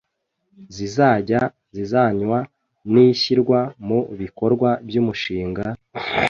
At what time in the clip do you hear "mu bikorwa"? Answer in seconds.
3.87-4.69